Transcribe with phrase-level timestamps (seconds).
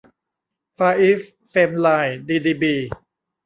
[0.77, 2.75] ฟาร์อีสท์ เฟมไลน์ ดีดีบี